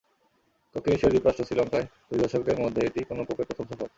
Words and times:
দক্ষিণ 0.75 0.93
এশীয় 0.95 1.11
দ্বীপরাষ্ট্র 1.13 1.47
শ্রীলঙ্কায় 1.47 1.87
দুই 2.09 2.19
দশকের 2.23 2.57
মধ্যে 2.63 2.81
এটিই 2.87 3.07
কোনো 3.09 3.21
পোপের 3.27 3.47
প্রথম 3.49 3.65
সফর। 3.69 3.87